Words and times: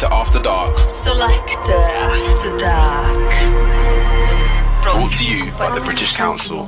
Selector 0.00 0.16
After 0.16 0.38
Dark. 0.38 0.88
Selector 0.88 1.72
After 1.72 2.56
Dark. 2.56 3.32
Brought 4.82 5.12
to 5.12 5.26
you 5.26 5.52
by 5.58 5.74
the 5.74 5.82
British 5.82 6.16
Council. 6.16 6.64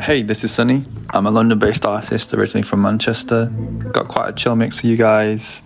Hey, 0.00 0.22
this 0.22 0.44
is 0.44 0.52
Sonnee. 0.52 0.84
I'm 1.10 1.26
a 1.26 1.32
London 1.32 1.58
based 1.58 1.84
artist 1.84 2.32
originally 2.32 2.62
from 2.62 2.80
Manchester. 2.80 3.46
Got 3.90 4.06
quite 4.06 4.28
a 4.28 4.32
chill 4.32 4.54
mix 4.54 4.82
for 4.82 4.86
you 4.86 4.96
guys 4.96 5.64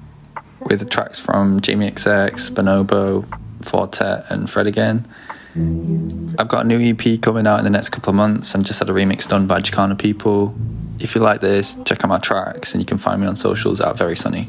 with 0.63 0.89
tracks 0.89 1.19
from 1.19 1.61
Jamie 1.61 1.91
XX, 1.91 2.53
Bonobo, 2.53 3.27
Four 3.61 3.89
Tet, 3.89 4.31
and 4.31 4.49
Fred 4.49 4.67
again. 4.67 5.07
I've 6.39 6.49
got 6.49 6.65
a 6.65 6.67
new 6.67 6.81
EP 6.81 7.21
coming 7.21 7.47
out 7.47 7.59
in 7.59 7.65
the 7.65 7.71
next 7.71 7.91
couple 7.91 8.13
of 8.13 8.17
months 8.17 8.55
and 8.55 8.65
just 8.65 8.79
had 8.79 8.89
a 8.89 8.95
remix 8.95 9.29
done 9.29 9.47
by 9.47 9.61
Chicana 9.61 9.99
People. 9.99 10.55
If 11.01 11.15
you 11.15 11.21
like 11.21 11.43
this, 11.43 11.77
check 11.85 12.03
out 12.03 12.09
my 12.09 12.19
tracks 12.19 12.73
and 12.73 12.81
you 12.81 12.87
can 12.87 12.97
find 12.97 13.21
me 13.21 13.27
on 13.27 13.37
socials 13.37 13.83
at 13.83 13.95
Very 13.99 14.17
Sunny. 14.17 14.49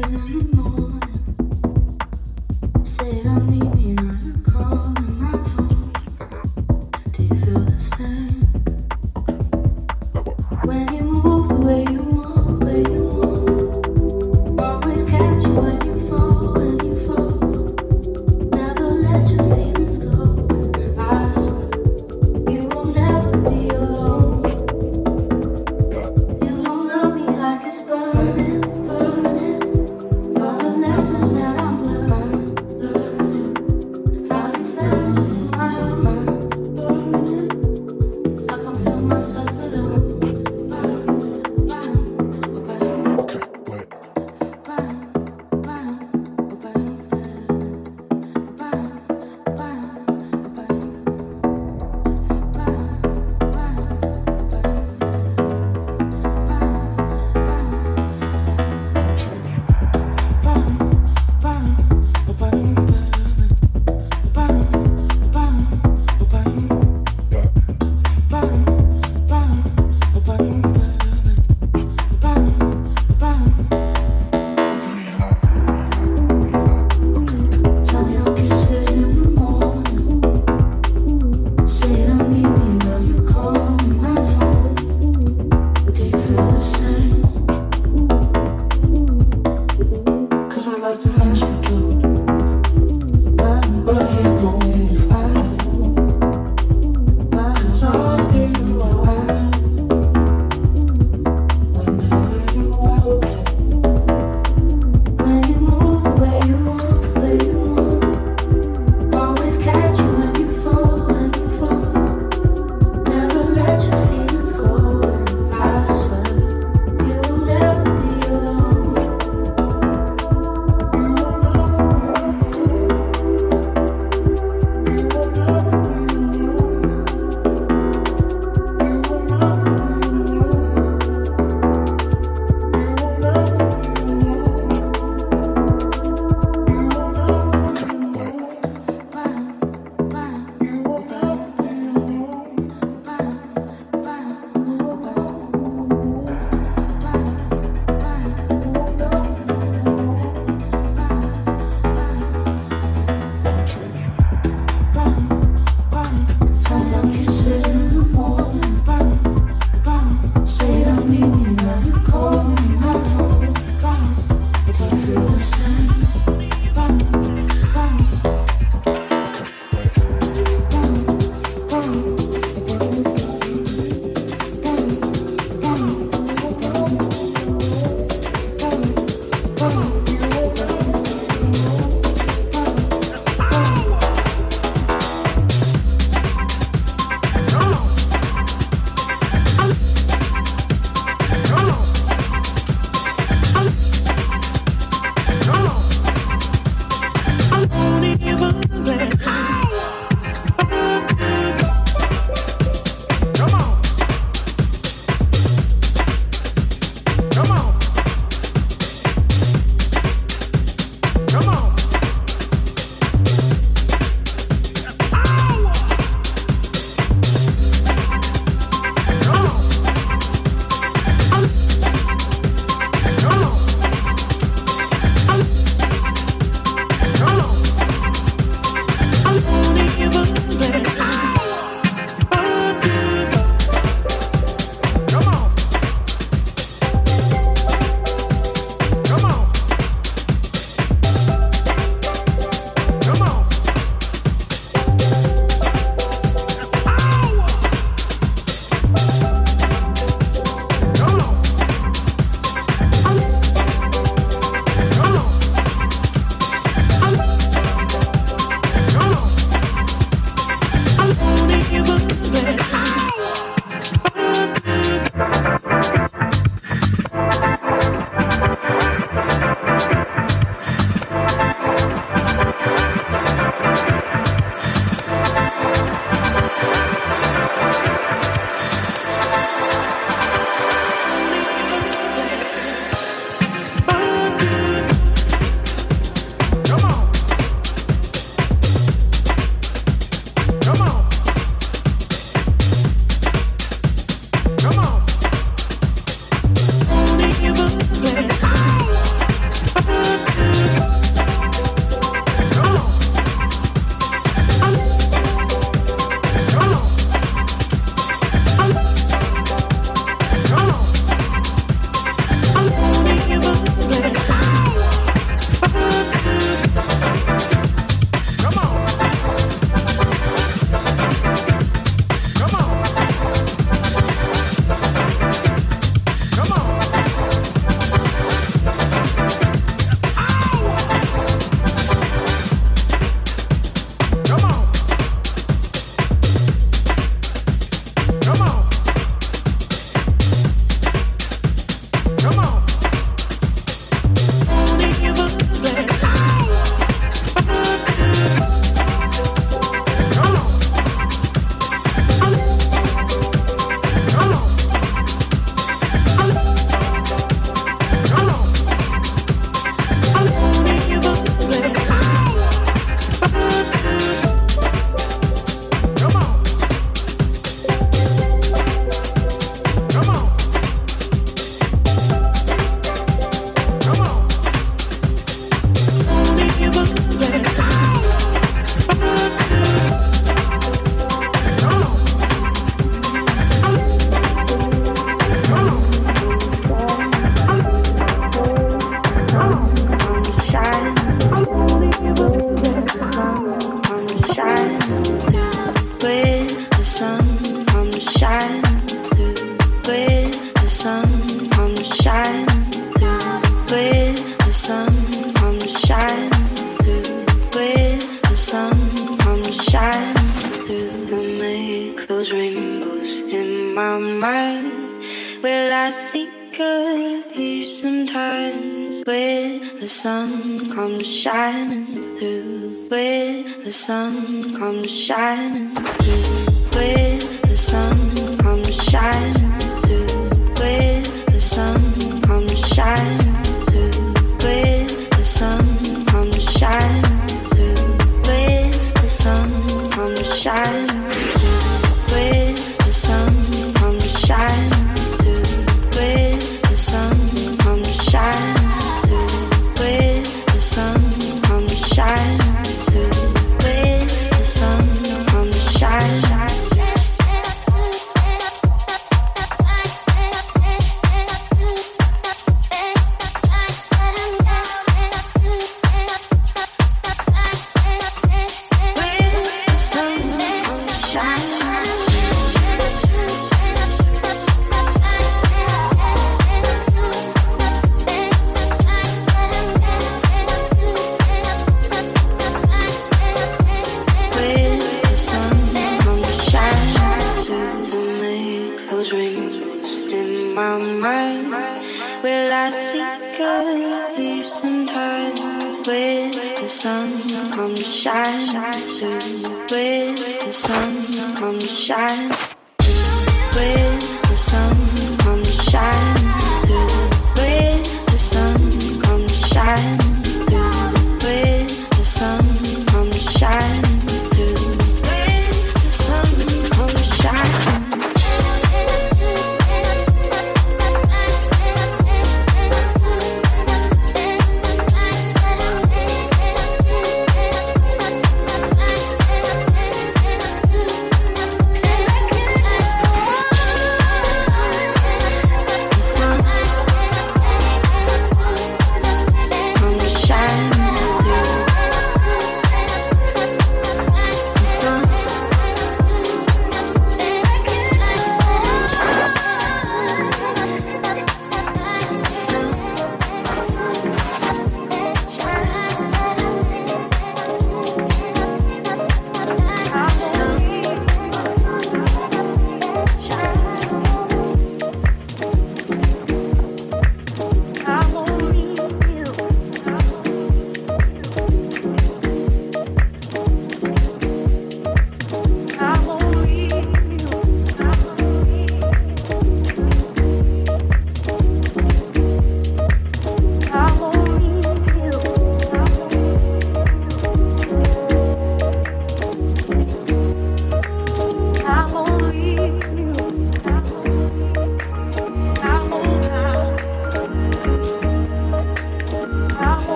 shine 498.01 498.73
through. 498.97 499.51
When 499.69 500.15
the 500.15 500.51
sun 500.51 501.35
comes 501.35 501.79
shining. 501.79 502.40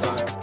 time. 0.00 0.39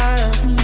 fire. 0.00 0.59